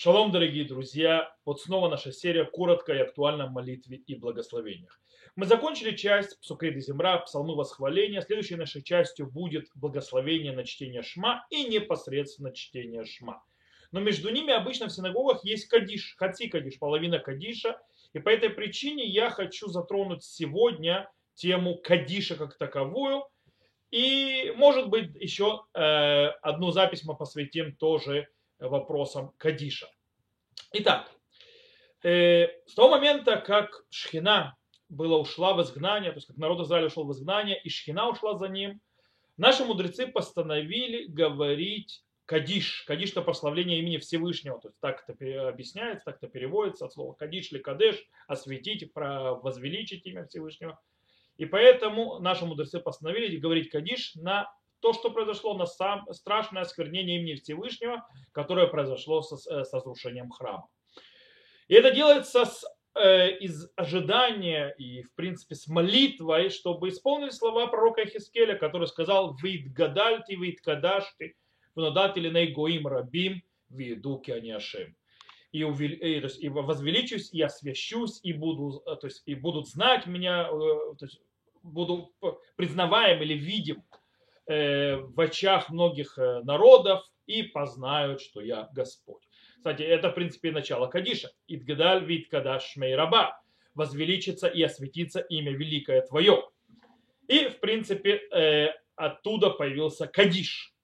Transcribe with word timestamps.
Шалом, 0.00 0.30
дорогие 0.30 0.64
друзья! 0.64 1.28
Вот 1.44 1.60
снова 1.60 1.88
наша 1.88 2.12
серия 2.12 2.44
коротко 2.44 2.92
и 2.92 2.98
актуально 2.98 3.46
о 3.46 3.50
молитве 3.50 3.96
и 3.96 4.14
благословениях. 4.14 5.00
Мы 5.34 5.44
закончили 5.44 5.96
часть 5.96 6.38
Псукейда 6.40 6.78
Земра, 6.78 7.18
псалмы 7.18 7.56
восхваления. 7.56 8.20
Следующей 8.20 8.54
нашей 8.54 8.84
частью 8.84 9.28
будет 9.28 9.66
благословение 9.74 10.52
на 10.52 10.64
чтение 10.64 11.02
Шма 11.02 11.44
и 11.50 11.64
непосредственно 11.64 12.54
чтение 12.54 13.04
Шма. 13.06 13.42
Но 13.90 13.98
между 13.98 14.30
ними 14.30 14.52
обычно 14.52 14.86
в 14.86 14.92
синагогах 14.92 15.44
есть 15.44 15.66
кадиш, 15.66 16.14
хаци 16.16 16.46
кадиш, 16.46 16.78
половина 16.78 17.18
кадиша. 17.18 17.80
И 18.12 18.20
по 18.20 18.28
этой 18.28 18.50
причине 18.50 19.04
я 19.04 19.30
хочу 19.30 19.66
затронуть 19.66 20.22
сегодня 20.22 21.10
тему 21.34 21.74
кадиша 21.74 22.36
как 22.36 22.56
таковую. 22.56 23.24
И, 23.90 24.52
может 24.54 24.90
быть, 24.90 25.12
еще 25.16 25.64
э, 25.74 25.80
одну 26.40 26.70
запись 26.70 27.02
мы 27.04 27.16
посвятим 27.16 27.74
тоже 27.74 28.28
вопросам 28.58 29.32
Кадиша. 29.38 29.88
Итак, 30.72 31.10
э, 32.02 32.48
с 32.66 32.74
того 32.74 32.90
момента, 32.90 33.36
как 33.36 33.84
Шхина 33.90 34.56
была 34.88 35.18
ушла 35.18 35.54
в 35.54 35.62
изгнание, 35.62 36.10
то 36.10 36.16
есть 36.16 36.26
как 36.26 36.36
народ 36.36 36.60
Израиля 36.60 36.86
ушел 36.86 37.04
в 37.04 37.12
изгнание, 37.12 37.60
и 37.60 37.68
Шхина 37.68 38.08
ушла 38.08 38.36
за 38.36 38.48
ним, 38.48 38.80
наши 39.36 39.64
мудрецы 39.64 40.06
постановили 40.06 41.06
говорить 41.06 42.04
Кадиш. 42.28 42.84
Кадиш 42.86 43.12
это 43.12 43.22
прославление 43.22 43.78
имени 43.78 43.96
Всевышнего. 43.96 44.60
То 44.60 44.68
есть 44.68 44.78
так 44.80 45.02
это 45.08 45.48
объясняется, 45.48 46.04
так 46.04 46.16
это 46.16 46.28
переводится 46.28 46.84
от 46.84 46.92
слова 46.92 47.14
Кадиш 47.14 47.50
или 47.52 47.58
Кадеш, 47.58 48.04
осветить, 48.26 48.90
возвеличить 48.94 50.04
имя 50.06 50.26
Всевышнего. 50.26 50.78
И 51.38 51.46
поэтому 51.46 52.18
наши 52.18 52.44
мудрецы 52.44 52.80
постановили 52.80 53.38
говорить 53.38 53.70
Кадиш 53.70 54.14
на 54.16 54.52
то, 54.80 54.92
что 54.92 55.10
произошло 55.10 55.54
на 55.54 55.66
сам, 55.66 56.06
страшное 56.12 56.62
осквернение 56.62 57.20
имени 57.20 57.34
Всевышнего, 57.34 58.06
которое 58.32 58.66
произошло 58.66 59.22
со, 59.22 59.36
э, 59.36 59.64
с 59.64 59.72
разрушением 59.72 60.30
храма. 60.30 60.68
И 61.68 61.74
это 61.74 61.90
делается 61.90 62.44
с, 62.44 62.64
э, 62.94 63.36
из 63.38 63.70
ожидания 63.76 64.74
и, 64.78 65.02
в 65.02 65.14
принципе, 65.14 65.54
с 65.54 65.66
молитвой, 65.68 66.50
чтобы 66.50 66.88
исполнить 66.88 67.34
слова 67.34 67.66
пророка 67.66 68.06
Хискеля, 68.06 68.56
который 68.56 68.86
сказал 68.86 69.36
«Вид 69.42 69.72
гадальти, 69.72 70.32
вид 70.32 70.60
кадашти, 70.60 71.36
внадатели 71.74 72.30
наигоим 72.30 72.86
рабим, 72.86 73.42
виду 73.68 74.18
кианиашем». 74.18 74.96
И, 75.50 75.64
увели, 75.64 75.96
и, 75.96 76.20
то 76.20 76.26
есть, 76.26 76.42
и 76.42 76.48
возвеличусь, 76.48 77.32
и 77.32 77.40
освящусь, 77.40 78.20
и, 78.22 78.32
буду, 78.32 78.82
э, 78.86 78.96
то 78.96 79.06
есть, 79.06 79.22
и 79.26 79.34
будут 79.34 79.68
знать 79.68 80.06
меня, 80.06 80.44
то 80.44 80.96
есть, 81.00 81.20
буду 81.62 82.12
признаваем 82.56 83.22
или 83.22 83.34
видим 83.34 83.82
Э, 83.87 83.87
в 84.48 85.20
очах 85.20 85.68
многих 85.68 86.18
э, 86.18 86.40
народов 86.42 87.04
и 87.26 87.42
познают, 87.42 88.22
что 88.22 88.40
я 88.40 88.68
Господь. 88.72 89.22
Кстати, 89.56 89.82
это, 89.82 90.10
в 90.10 90.14
принципе, 90.14 90.50
начало 90.50 90.86
Кадиша. 90.86 91.30
Идгадаль 91.46 92.04
вид 92.04 92.30
кадаш 92.30 92.76
раба. 92.76 93.38
Возвеличится 93.74 94.48
и 94.48 94.62
осветится 94.62 95.20
имя 95.20 95.52
великое 95.52 96.00
твое. 96.00 96.48
И, 97.28 97.48
в 97.48 97.60
принципе, 97.60 98.22
э, 98.32 98.68
оттуда 98.96 99.50
появился 99.50 100.06
Кадиш. 100.06 100.74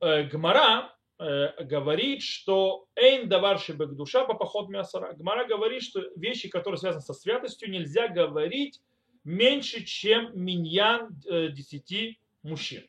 Гмара 0.00 0.94
говорит, 1.18 2.22
что 2.22 2.86
Эйн 2.94 3.28
даварши 3.28 3.74
душа 3.74 4.24
по 4.24 4.34
поход 4.34 4.68
мясара. 4.68 5.12
Гмара 5.14 5.44
говорит, 5.44 5.82
что 5.82 6.00
вещи, 6.14 6.48
которые 6.48 6.78
связаны 6.78 7.02
со 7.02 7.14
святостью, 7.14 7.68
нельзя 7.68 8.06
говорить 8.06 8.80
меньше, 9.24 9.82
чем 9.82 10.30
миньян 10.40 11.08
десяти 11.26 12.20
мужчин. 12.42 12.88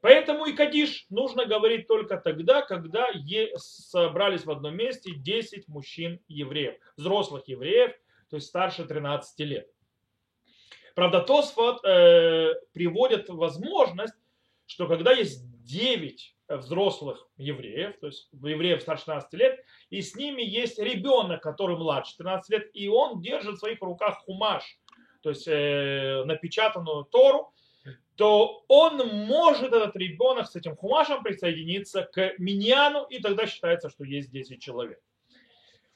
Поэтому 0.00 0.46
и 0.46 0.52
Кадиш 0.52 1.06
нужно 1.10 1.44
говорить 1.44 1.88
только 1.88 2.18
тогда, 2.18 2.62
когда 2.62 3.08
собрались 3.56 4.44
в 4.44 4.50
одном 4.50 4.76
месте 4.76 5.12
10 5.14 5.66
мужчин 5.68 6.20
евреев, 6.28 6.76
взрослых 6.96 7.48
евреев, 7.48 7.92
то 8.30 8.36
есть 8.36 8.48
старше 8.48 8.84
13 8.84 9.40
лет. 9.40 9.68
Правда, 10.94 11.20
Тосфот 11.20 11.84
э, 11.84 12.54
приводит 12.72 13.28
возможность, 13.28 14.14
что 14.66 14.86
когда 14.86 15.12
есть 15.12 15.42
9 15.64 16.36
взрослых 16.48 17.28
евреев, 17.36 17.98
то 18.00 18.06
есть 18.06 18.28
евреев 18.32 18.82
старше 18.82 19.04
13 19.06 19.32
лет, 19.34 19.64
и 19.90 20.00
с 20.00 20.14
ними 20.14 20.42
есть 20.42 20.78
ребенок, 20.78 21.42
который 21.42 21.76
младше 21.76 22.16
13 22.16 22.50
лет, 22.50 22.70
и 22.72 22.88
он 22.88 23.20
держит 23.20 23.56
в 23.56 23.58
своих 23.58 23.80
руках 23.82 24.18
хумаш, 24.24 24.78
то 25.22 25.30
есть 25.30 25.46
э, 25.46 26.22
напечатанную 26.24 27.04
Тору, 27.04 27.52
то 28.18 28.64
он 28.66 28.98
может, 29.26 29.72
этот 29.72 29.94
ребенок, 29.94 30.48
с 30.48 30.56
этим 30.56 30.74
хумашем 30.74 31.22
присоединиться 31.22 32.02
к 32.02 32.34
миньяну, 32.38 33.04
и 33.04 33.20
тогда 33.20 33.46
считается, 33.46 33.88
что 33.90 34.02
есть 34.02 34.32
10 34.32 34.60
человек. 34.60 35.00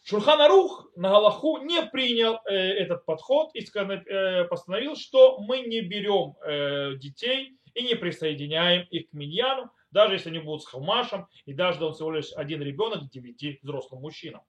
Шурханарух 0.04 0.88
на 0.94 1.10
Галаху 1.10 1.58
не 1.58 1.82
принял 1.82 2.38
э, 2.46 2.54
этот 2.54 3.04
подход 3.06 3.50
и 3.54 3.64
э, 3.64 4.44
постановил, 4.44 4.94
что 4.94 5.40
мы 5.40 5.62
не 5.62 5.80
берем 5.80 6.36
э, 6.44 6.94
детей 6.94 7.56
и 7.74 7.82
не 7.82 7.96
присоединяем 7.96 8.86
их 8.90 9.10
к 9.10 9.12
миньяну, 9.14 9.72
даже 9.90 10.14
если 10.14 10.28
они 10.28 10.38
будут 10.38 10.62
с 10.62 10.66
хумашем, 10.66 11.26
и 11.44 11.52
даже 11.52 11.84
он 11.84 11.92
всего 11.92 12.12
лишь 12.12 12.32
один 12.36 12.62
ребенок 12.62 13.08
к 13.08 13.10
девяти 13.10 13.58
взрослым 13.62 14.00
мужчинам. 14.00 14.42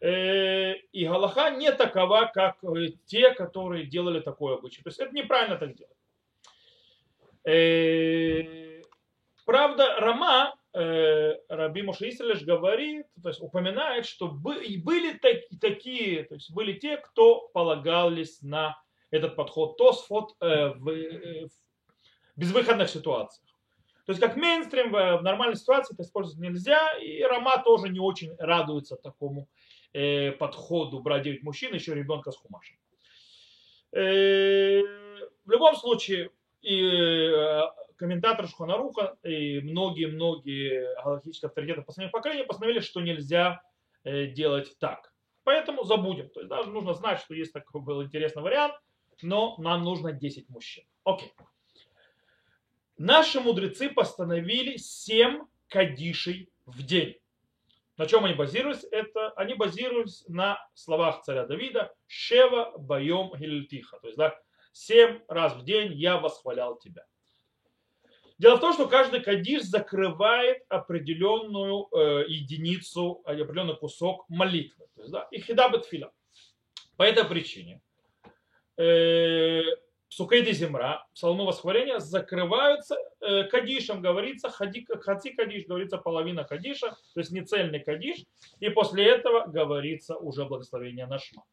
Э, 0.00 0.74
и 0.92 1.04
Галаха 1.04 1.50
не 1.50 1.72
такова, 1.72 2.30
как 2.32 2.62
э, 2.62 2.90
те, 3.06 3.32
которые 3.34 3.86
делали 3.86 4.20
такое 4.20 4.56
обычай. 4.56 4.82
То 4.82 4.90
есть 4.90 5.00
это 5.00 5.12
неправильно 5.12 5.56
так 5.56 5.74
делать. 5.74 5.96
Э, 7.44 8.82
правда, 9.44 9.96
Рама, 9.98 10.54
э, 10.74 11.34
Раби 11.48 11.80
Исрелеш 11.80 12.42
говорит, 12.42 13.06
то 13.22 13.28
есть 13.28 13.40
упоминает, 13.40 14.06
что 14.06 14.28
были 14.28 15.18
такие, 15.60 16.24
то 16.24 16.34
есть 16.34 16.52
были 16.52 16.74
те, 16.74 16.98
кто 16.98 17.48
полагались 17.48 18.40
на 18.42 18.80
этот 19.10 19.36
подход 19.36 19.76
Тосфот 19.76 20.36
э, 20.40 20.68
в 20.74 21.48
безвыходных 22.36 22.88
ситуациях. 22.88 23.48
То 24.06 24.10
есть 24.12 24.20
как 24.20 24.36
мейнстрим 24.36 24.90
в 24.90 25.22
нормальной 25.22 25.56
ситуации 25.56 25.94
это 25.94 26.02
использовать 26.02 26.40
нельзя, 26.40 26.92
и 26.98 27.22
Рома 27.22 27.62
тоже 27.62 27.88
не 27.88 28.00
очень 28.00 28.34
радуется 28.36 28.96
такому 28.96 29.48
подходу 30.38 31.00
брать 31.00 31.22
9 31.22 31.44
мужчин, 31.44 31.72
еще 31.72 31.94
ребенка 31.94 32.32
с 32.32 32.36
хумашем. 32.36 32.76
В 33.92 34.82
любом 35.46 35.76
случае, 35.76 36.30
и 36.62 36.80
э, 36.80 37.62
комментатор 37.96 38.48
Шуханаруха 38.48 39.16
и 39.22 39.60
многие-многие 39.60 40.94
галактические 41.02 41.48
авторитеты 41.48 41.82
последнего 41.82 42.12
поколения 42.12 42.44
постановили, 42.44 42.80
что 42.80 43.00
нельзя 43.00 43.62
э, 44.04 44.26
делать 44.26 44.76
так. 44.78 45.12
Поэтому 45.44 45.84
забудем. 45.84 46.28
То 46.30 46.40
есть 46.40 46.48
даже 46.48 46.70
нужно 46.70 46.94
знать, 46.94 47.20
что 47.20 47.34
есть 47.34 47.52
такой 47.52 47.80
был 47.80 48.02
интересный 48.02 48.42
вариант, 48.42 48.74
но 49.22 49.56
нам 49.58 49.82
нужно 49.82 50.12
10 50.12 50.48
мужчин. 50.48 50.84
Окей. 51.04 51.32
Наши 52.96 53.40
мудрецы 53.40 53.88
постановили 53.88 54.76
7 54.76 55.40
кадишей 55.68 56.48
в 56.66 56.82
день. 56.84 57.16
На 57.96 58.06
чем 58.06 58.24
они 58.24 58.34
базируются? 58.34 58.86
Это 58.90 59.30
они 59.30 59.54
базируются 59.54 60.24
на 60.32 60.58
словах 60.74 61.22
царя 61.22 61.46
Давида 61.46 61.92
«Шева 62.06 62.72
боем 62.78 63.32
гильтиха». 63.38 63.98
То 64.00 64.06
есть, 64.06 64.18
да, 64.18 64.38
Семь 64.72 65.20
раз 65.28 65.54
в 65.54 65.64
день 65.64 65.92
я 65.92 66.18
восхвалял 66.18 66.78
тебя. 66.78 67.04
Дело 68.38 68.56
в 68.56 68.60
том, 68.60 68.72
что 68.72 68.88
каждый 68.88 69.20
кадиш 69.20 69.62
закрывает 69.62 70.64
определенную 70.68 71.86
э, 71.92 72.24
единицу, 72.26 73.22
определенный 73.24 73.76
кусок 73.76 74.24
молитвы. 74.28 74.86
То 74.96 75.02
есть, 75.02 75.12
да, 75.12 75.28
и 75.30 75.40
хидабет 75.40 75.84
филя. 75.84 76.10
По 76.96 77.04
этой 77.04 77.24
причине 77.24 77.80
э, 78.76 79.62
Сукейды 80.12 80.52
земра, 80.52 81.06
псалмы 81.14 81.46
восхваления 81.46 81.98
закрываются 81.98 82.96
э, 83.20 83.44
кадишем, 83.44 84.02
говорится, 84.02 84.50
хади, 84.50 84.86
хати 85.00 85.30
кадиш, 85.32 85.64
говорится 85.66 85.96
половина 85.96 86.44
кадиша, 86.44 86.90
то 87.14 87.20
есть 87.20 87.30
не 87.30 87.40
цельный 87.40 87.80
кадиш, 87.80 88.26
и 88.60 88.68
после 88.68 89.06
этого 89.06 89.46
говорится 89.46 90.16
уже 90.16 90.44
благословение 90.44 91.06
на 91.06 91.18
шма. 91.18 91.44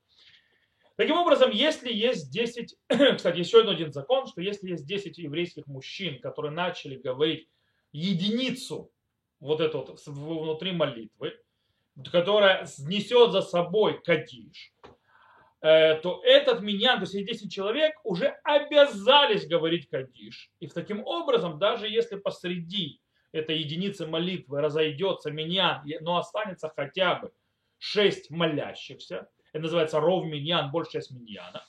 Таким 1.00 1.16
образом, 1.16 1.52
если 1.52 1.94
есть 1.94 2.30
10, 2.30 2.76
кстати, 3.16 3.38
еще 3.38 3.62
один 3.62 3.94
закон, 3.94 4.28
что 4.28 4.42
если 4.42 4.72
есть 4.72 4.86
10 4.86 5.18
еврейских 5.18 5.66
мужчин, 5.66 6.20
которые 6.20 6.52
начали 6.52 6.98
говорить 6.98 7.48
единицу 7.94 8.92
вот 9.40 9.62
эту 9.62 9.78
вот 9.78 10.02
внутри 10.06 10.74
молитвы, 10.74 11.40
которая 12.12 12.68
несет 12.80 13.32
за 13.32 13.42
собой 13.42 14.02
кадиш, 14.04 14.74
э, 15.62 15.96
то 16.02 16.22
этот 16.26 16.60
миньян, 16.60 16.98
то 16.98 17.10
есть 17.10 17.14
10 17.14 17.50
человек, 17.50 17.96
уже 18.04 18.38
обязались 18.44 19.48
говорить 19.48 19.88
кадиш. 19.88 20.52
И 20.60 20.68
таким 20.68 21.02
образом, 21.06 21.60
даже 21.60 21.88
если 21.88 22.18
посреди 22.18 23.00
этой 23.32 23.58
единицы 23.58 24.06
молитвы 24.06 24.60
разойдется 24.60 25.32
миньян, 25.32 25.82
но 26.02 26.18
останется 26.18 26.70
хотя 26.76 27.16
бы 27.16 27.32
6 27.78 28.32
молящихся, 28.32 29.30
это 29.52 29.64
называется 29.64 30.00
ров 30.00 30.26
миньян, 30.26 30.72
большая 30.72 31.02
часть 31.02 31.12
миньяна, 31.12 31.66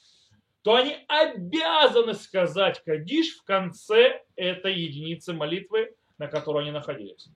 то 0.62 0.74
они 0.74 0.96
обязаны 1.08 2.14
сказать 2.14 2.82
кадиш 2.84 3.38
в 3.38 3.44
конце 3.44 4.22
этой 4.36 4.74
единицы 4.74 5.32
молитвы, 5.32 5.94
на 6.18 6.28
которой 6.28 6.64
они 6.64 6.70
находились. 6.70 7.28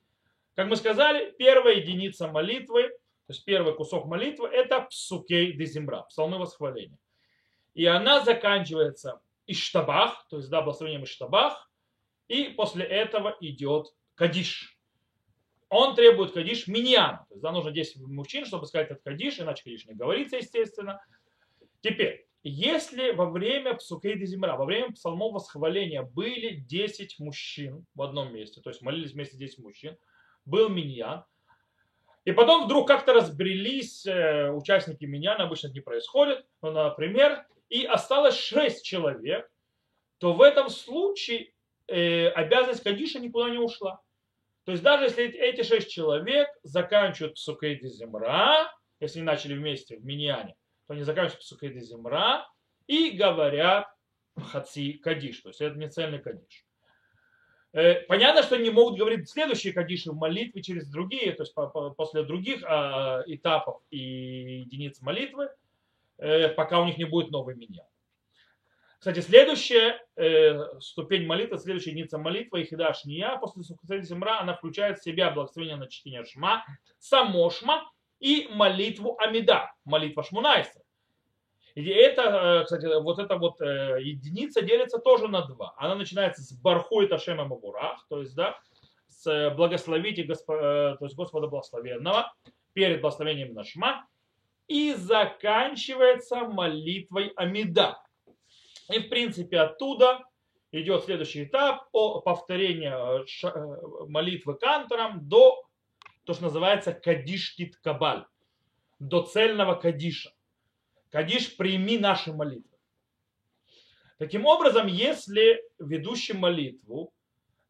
Как 0.54 0.68
мы 0.68 0.76
сказали, 0.76 1.34
первая 1.38 1.76
единица 1.76 2.28
молитвы, 2.28 2.88
то 2.88 3.32
есть 3.32 3.44
первый 3.44 3.74
кусок 3.74 4.04
молитвы, 4.04 4.48
это 4.48 4.82
псукей 4.82 5.52
де 5.52 5.64
земра, 5.64 6.02
псалмы 6.02 6.38
восхваления. 6.38 6.98
И 7.72 7.86
она 7.86 8.20
заканчивается 8.20 9.20
иштабах, 9.46 10.26
то 10.28 10.36
есть 10.36 10.50
да, 10.50 10.60
благословением 10.60 11.04
иштабах, 11.04 11.70
и 12.28 12.44
после 12.44 12.84
этого 12.84 13.36
идет 13.40 13.94
кадиш. 14.14 14.73
Он 15.76 15.96
требует 15.96 16.32
кадиш 16.32 16.68
миньян. 16.68 17.18
То 17.28 17.34
есть 17.34 17.42
да, 17.42 17.50
нужно 17.50 17.72
10 17.72 17.96
мужчин, 18.06 18.46
чтобы 18.46 18.66
сказать 18.66 18.92
этот 18.92 19.02
кадиш, 19.02 19.40
иначе 19.40 19.64
кадиш 19.64 19.86
не 19.86 19.94
говорится, 19.94 20.36
естественно. 20.36 21.04
Теперь, 21.80 22.28
если 22.44 23.10
во 23.10 23.28
время 23.28 23.74
псукейда 23.74 24.24
земра, 24.24 24.56
во 24.56 24.66
время 24.66 24.92
псалмов 24.92 25.32
восхваления 25.32 26.02
были 26.02 26.54
10 26.54 27.18
мужчин 27.18 27.84
в 27.96 28.02
одном 28.02 28.32
месте, 28.32 28.60
то 28.60 28.70
есть 28.70 28.82
молились 28.82 29.14
вместе 29.14 29.36
10 29.36 29.58
мужчин, 29.58 29.98
был 30.44 30.68
миньян, 30.68 31.24
и 32.24 32.30
потом 32.30 32.66
вдруг 32.66 32.86
как-то 32.86 33.12
разбрелись 33.12 34.06
э, 34.06 34.52
участники 34.52 35.04
миньяна, 35.06 35.42
обычно 35.42 35.66
это 35.66 35.74
не 35.74 35.80
происходит, 35.80 36.46
но, 36.62 36.70
например, 36.70 37.48
и 37.68 37.84
осталось 37.84 38.38
6 38.38 38.84
человек, 38.84 39.50
то 40.18 40.34
в 40.34 40.40
этом 40.40 40.68
случае 40.68 41.52
э, 41.88 42.28
обязанность 42.28 42.84
Кадиша 42.84 43.18
никуда 43.18 43.50
не 43.50 43.58
ушла. 43.58 44.03
То 44.64 44.72
есть 44.72 44.82
даже 44.82 45.04
если 45.04 45.26
эти 45.26 45.62
6 45.62 45.90
человек 45.90 46.48
заканчивают 46.62 47.34
Псукейди 47.34 47.86
Земра, 47.88 48.72
если 49.00 49.18
они 49.18 49.26
начали 49.26 49.54
вместе 49.54 49.98
в 49.98 50.04
Миньяне, 50.04 50.56
то 50.86 50.94
они 50.94 51.02
заканчивают 51.02 51.40
Псукейди 51.40 51.80
Земра 51.80 52.48
и 52.86 53.10
говорят 53.10 53.86
Хаци 54.36 54.94
Кадиш, 54.94 55.40
то 55.40 55.50
есть 55.50 55.60
это 55.60 55.76
не 55.76 55.88
цельный 55.88 56.18
Кадиш. 56.18 56.64
Э, 57.74 58.02
понятно, 58.06 58.42
что 58.42 58.54
они 58.54 58.70
могут 58.70 58.98
говорить 58.98 59.28
следующие 59.28 59.72
кадиши 59.72 60.12
в 60.12 60.16
молитве 60.16 60.62
через 60.62 60.88
другие, 60.88 61.32
то 61.32 61.42
есть 61.42 61.54
после 61.96 62.22
других 62.22 62.62
а, 62.64 63.24
этапов 63.26 63.82
и 63.90 64.60
единиц 64.60 65.00
молитвы, 65.00 65.50
э, 66.18 66.50
пока 66.50 66.80
у 66.80 66.84
них 66.84 66.98
не 66.98 67.04
будет 67.04 67.32
новый 67.32 67.56
меня. 67.56 67.82
Кстати, 69.04 69.20
следующая 69.20 70.00
э, 70.16 70.80
ступень 70.80 71.26
молитвы, 71.26 71.58
следующая 71.58 71.90
единица 71.90 72.16
молитвы, 72.16 72.62
Ихида 72.62 72.94
Шния, 72.94 73.36
после 73.36 73.62
Сухасади 73.62 74.06
Земра, 74.06 74.40
она 74.40 74.54
включает 74.54 74.98
в 74.98 75.04
себя 75.04 75.30
благословение 75.30 75.76
на 75.76 75.90
чтение 75.90 76.24
Шма, 76.24 76.64
само 76.98 77.50
Шма 77.50 77.84
и 78.18 78.48
молитву 78.50 79.18
Амида, 79.20 79.70
молитва 79.84 80.22
Шмунайса. 80.22 80.80
И 81.74 81.86
это, 81.86 82.22
э, 82.62 82.64
кстати, 82.64 82.86
вот 83.02 83.18
эта 83.18 83.36
вот 83.36 83.60
э, 83.60 83.98
единица 84.00 84.62
делится 84.62 84.98
тоже 84.98 85.28
на 85.28 85.42
два. 85.42 85.74
Она 85.76 85.96
начинается 85.96 86.40
с 86.40 86.58
Бархой 86.58 87.06
Ташема 87.06 87.44
Мабурах, 87.44 88.06
то 88.08 88.22
есть, 88.22 88.34
да, 88.34 88.58
с 89.08 89.50
благословите 89.54 90.22
Госпо, 90.22 90.54
э, 90.54 90.96
то 90.96 91.04
есть 91.04 91.14
Господа 91.14 91.48
Благословенного 91.48 92.32
перед 92.72 93.02
благословением 93.02 93.52
Нашма 93.52 94.08
и 94.66 94.94
заканчивается 94.94 96.36
молитвой 96.36 97.34
Амида. 97.36 97.98
И, 98.90 98.98
в 98.98 99.08
принципе, 99.08 99.60
оттуда 99.60 100.22
идет 100.72 101.04
следующий 101.04 101.44
этап 101.44 101.88
о 101.92 102.20
повторении 102.20 102.90
молитвы 104.08 104.54
кантором 104.54 105.28
до 105.28 105.64
то, 106.24 106.34
что 106.34 106.44
называется 106.44 106.92
Кадиш 106.92 107.54
Кит 107.54 107.76
Кабаль, 107.76 108.24
до 108.98 109.22
цельного 109.22 109.74
Кадиша. 109.74 110.32
Кадиш, 111.10 111.56
прими 111.56 111.98
наши 111.98 112.32
молитвы. 112.32 112.76
Таким 114.18 114.46
образом, 114.46 114.86
если 114.86 115.62
ведущий 115.78 116.32
молитву 116.34 117.12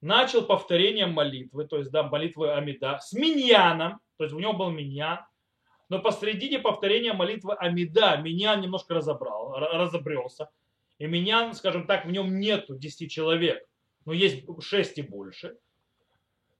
начал 0.01 0.45
повторением 0.45 1.13
молитвы, 1.13 1.67
то 1.67 1.79
есть 1.79 1.91
да, 1.91 2.03
молитвы 2.03 2.53
Амида, 2.53 2.99
с 3.01 3.13
миньяном, 3.13 4.01
то 4.17 4.25
есть 4.25 4.35
у 4.35 4.39
него 4.39 4.53
был 4.53 4.71
миньян, 4.71 5.21
но 5.89 6.01
посредине 6.01 6.59
повторения 6.59 7.13
молитвы 7.13 7.55
Амида 7.55 8.19
миньян 8.19 8.61
немножко 8.61 8.95
разобрал, 8.95 9.55
разобрелся, 9.59 10.51
и 11.05 11.07
миньян, 11.07 11.53
скажем 11.53 11.87
так, 11.87 12.07
в 12.07 12.11
нем 12.11 12.41
нету 12.41 12.77
10 12.77 13.11
человек, 13.11 13.63
но 14.07 14.15
есть 14.15 14.45
6 14.59 14.99
и 14.99 15.03
больше, 15.03 15.59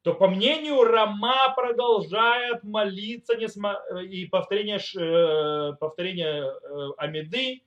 то 0.03 0.13
по 0.13 0.29
мнению 0.29 0.85
Рама 0.85 1.55
продолжает 1.57 2.63
молиться 2.63 3.33
и 3.33 4.27
повторение, 4.27 4.79
э, 4.79 5.73
повторение 5.81 6.43
э, 6.45 6.89
Амиды, 6.99 7.63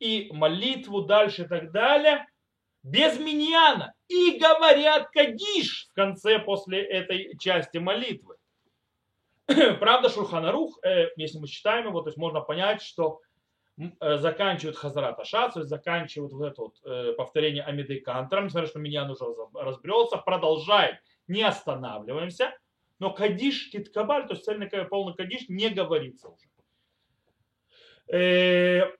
и 0.00 0.28
молитву 0.32 1.02
дальше 1.02 1.44
и 1.44 1.46
так 1.46 1.70
далее, 1.70 2.26
без 2.82 3.18
миньяна. 3.20 3.94
И 4.08 4.36
говорят 4.36 5.10
Кадиш 5.10 5.88
в 5.90 5.94
конце 5.94 6.40
после 6.40 6.82
этой 6.82 7.38
части 7.38 7.78
молитвы. 7.78 8.36
Правда, 9.46 10.08
Шурханарух, 10.08 10.80
э, 10.84 11.10
если 11.16 11.38
мы 11.38 11.46
читаем 11.46 11.86
его, 11.86 12.00
то 12.00 12.08
есть 12.08 12.18
можно 12.18 12.40
понять, 12.40 12.82
что 12.82 13.20
заканчивают 14.00 14.76
Хазарат 14.76 15.18
Аша, 15.20 15.50
то 15.50 15.60
есть 15.60 15.70
заканчивают 15.70 16.32
вот 16.32 16.46
это 16.46 16.62
вот 16.62 17.16
повторение 17.16 17.62
Амиды 17.62 18.00
Кантром, 18.00 18.46
несмотря 18.46 18.68
что 18.68 18.78
Миньян 18.78 19.10
уже 19.10 19.24
разбрелся, 19.54 20.16
продолжает 20.16 20.96
не 21.28 21.42
останавливаемся, 21.42 22.54
но 22.98 23.12
кадиш 23.12 23.70
киткабаль, 23.70 24.26
то 24.26 24.34
есть 24.34 24.44
цельный 24.44 24.68
полный 24.86 25.14
кадиш, 25.14 25.48
не 25.48 25.68
говорится 25.68 26.28
уже. 26.28 26.46
Э, 28.08 28.92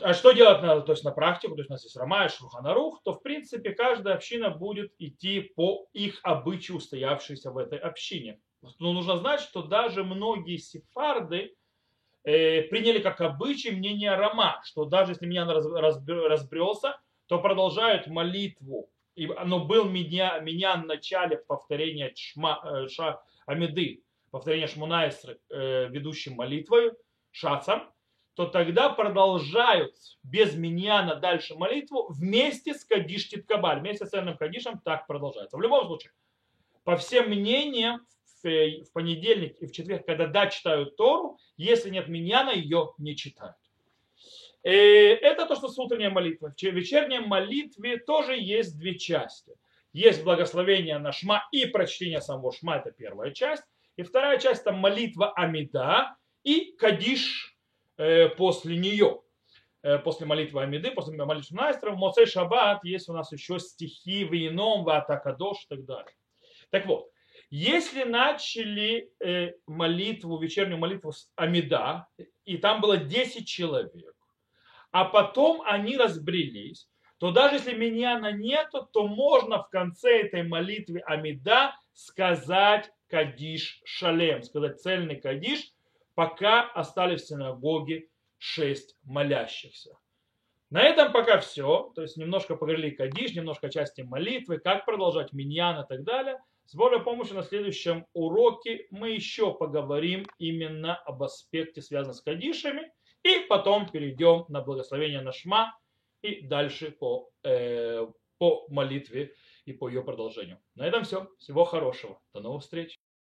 а 0.00 0.14
что 0.14 0.32
делать 0.32 0.62
надо, 0.62 0.82
то 0.82 0.92
есть 0.92 1.04
на 1.04 1.10
практику, 1.10 1.54
то 1.54 1.60
есть 1.60 1.70
у 1.70 1.74
нас 1.74 1.84
есть 1.84 1.96
Рама 1.96 2.24
и 2.24 2.28
Шуханарух, 2.28 3.02
то 3.02 3.12
в 3.12 3.22
принципе 3.22 3.72
каждая 3.72 4.14
община 4.14 4.50
будет 4.50 4.92
идти 4.98 5.40
по 5.40 5.88
их 5.92 6.20
обычаю, 6.22 6.78
устоявшейся 6.78 7.50
в 7.50 7.58
этой 7.58 7.78
общине. 7.78 8.40
Но 8.78 8.92
нужно 8.92 9.16
знать, 9.18 9.40
что 9.40 9.62
даже 9.62 10.04
многие 10.04 10.56
сефарды 10.56 11.36
э, 11.36 11.50
приняли 12.22 13.00
как 13.00 13.20
обычай 13.20 13.70
мнение 13.70 14.14
Рама, 14.14 14.60
что 14.64 14.84
даже 14.84 15.12
если 15.12 15.26
меня 15.26 15.46
разбрелся, 15.46 16.98
то 17.26 17.38
продолжают 17.38 18.06
молитву 18.08 18.90
и, 19.20 19.26
но 19.26 19.64
был 19.66 19.84
меня, 19.84 20.38
меня 20.38 20.76
в 20.76 20.86
начале 20.86 21.36
повторения 21.36 22.10
шма, 22.16 22.58
э, 22.64 22.88
ша, 22.88 23.22
Амиды, 23.44 24.02
повторения 24.30 24.66
Шмунайсры, 24.66 25.38
э, 25.50 25.88
ведущим 25.90 26.36
молитвой, 26.36 26.92
шацам, 27.30 27.92
то 28.32 28.46
тогда 28.46 28.88
продолжают 28.88 29.94
без 30.22 30.54
меня 30.54 31.02
на 31.02 31.16
дальше 31.16 31.54
молитву 31.54 32.06
вместе 32.10 32.72
с 32.72 32.82
Кадиш 32.82 33.28
Титкабаль, 33.28 33.80
вместе 33.80 34.06
с 34.06 34.08
ценным 34.08 34.38
Кадишем 34.38 34.80
так 34.82 35.06
продолжается. 35.06 35.58
В 35.58 35.60
любом 35.60 35.84
случае, 35.84 36.12
по 36.84 36.96
всем 36.96 37.28
мнениям, 37.28 38.06
э, 38.42 38.84
в 38.84 38.90
понедельник 38.92 39.60
и 39.60 39.66
в 39.66 39.72
четверг, 39.72 40.06
когда 40.06 40.28
да, 40.28 40.46
читают 40.46 40.96
Тору, 40.96 41.29
если 41.64 41.90
нет 41.90 42.08
миньяна, 42.08 42.50
ее 42.50 42.94
не 42.98 43.16
читают. 43.16 43.56
Э, 44.62 44.72
это 44.72 45.46
то, 45.46 45.54
что 45.56 45.68
с 45.68 45.78
утренней 45.78 46.08
молитвой. 46.08 46.52
В 46.52 46.62
вечерней 46.62 47.20
молитве 47.20 47.98
тоже 47.98 48.36
есть 48.38 48.78
две 48.78 48.98
части. 48.98 49.52
Есть 49.92 50.22
благословение 50.22 50.98
на 50.98 51.12
шма 51.12 51.48
и 51.52 51.66
прочтение 51.66 52.20
самого 52.20 52.52
шма, 52.52 52.76
это 52.76 52.92
первая 52.92 53.32
часть. 53.32 53.64
И 53.96 54.02
вторая 54.02 54.38
часть 54.38 54.62
это 54.62 54.72
молитва 54.72 55.32
Амида 55.32 56.16
и 56.44 56.72
Кадиш 56.78 57.56
э, 57.96 58.28
после 58.28 58.76
нее. 58.76 59.20
Э, 59.82 59.98
после 59.98 60.26
молитвы 60.26 60.62
Амиды, 60.62 60.90
после 60.92 61.16
молитвы 61.22 61.56
Найстра, 61.56 61.90
в 61.90 61.96
Моцей 61.96 62.26
Шаббат 62.26 62.84
есть 62.84 63.08
у 63.08 63.12
нас 63.12 63.32
еще 63.32 63.58
стихи 63.58 64.24
в 64.24 64.32
ином, 64.32 64.84
в 64.84 64.90
Атакадош 64.90 65.64
и 65.64 65.68
так 65.68 65.84
далее. 65.84 66.14
Так 66.70 66.86
вот, 66.86 67.10
если 67.50 68.04
начали 68.04 69.12
молитву, 69.66 70.38
вечернюю 70.38 70.78
молитву 70.78 71.12
с 71.12 71.30
Амида, 71.36 72.06
и 72.44 72.56
там 72.58 72.80
было 72.80 72.96
10 72.96 73.46
человек, 73.46 74.14
а 74.92 75.04
потом 75.04 75.62
они 75.62 75.96
разбрелись, 75.96 76.88
то 77.18 77.32
даже 77.32 77.56
если 77.56 77.74
миньяна 77.74 78.32
нету, 78.32 78.88
то 78.92 79.06
можно 79.06 79.62
в 79.62 79.68
конце 79.68 80.22
этой 80.22 80.42
молитвы 80.42 81.00
Амида 81.00 81.76
сказать 81.92 82.90
Кадиш 83.08 83.82
Шалем, 83.84 84.42
сказать 84.42 84.80
цельный 84.80 85.16
Кадиш, 85.16 85.72
пока 86.14 86.62
остались 86.62 87.22
в 87.22 87.26
синагоге 87.28 88.08
шесть 88.38 88.96
молящихся. 89.02 89.98
На 90.70 90.82
этом 90.82 91.12
пока 91.12 91.40
все. 91.40 91.92
То 91.94 92.02
есть 92.02 92.16
немножко 92.16 92.56
поговорили 92.56 92.90
Кадиш, 92.90 93.34
немножко 93.34 93.68
части 93.68 94.00
молитвы, 94.02 94.58
как 94.58 94.86
продолжать 94.86 95.32
миньян 95.32 95.82
и 95.82 95.86
так 95.86 96.04
далее. 96.04 96.40
С 96.70 96.76
Божьей 96.76 97.02
помощью 97.02 97.34
на 97.34 97.42
следующем 97.42 98.06
уроке 98.12 98.86
мы 98.92 99.10
еще 99.10 99.52
поговорим 99.52 100.24
именно 100.38 100.94
об 100.94 101.20
аспекте, 101.24 101.82
связанном 101.82 102.14
с 102.14 102.20
Кадишами. 102.20 102.92
И 103.24 103.40
потом 103.48 103.90
перейдем 103.90 104.44
на 104.46 104.60
благословение 104.60 105.20
на 105.20 105.32
Шма 105.32 105.76
и 106.22 106.46
дальше 106.46 106.92
по, 106.92 107.28
э, 107.42 108.06
по 108.38 108.66
молитве 108.68 109.34
и 109.64 109.72
по 109.72 109.88
ее 109.88 110.04
продолжению. 110.04 110.60
На 110.76 110.86
этом 110.86 111.02
все. 111.02 111.28
Всего 111.40 111.64
хорошего. 111.64 112.20
До 112.32 112.40
новых 112.40 112.62
встреч. 112.62 112.96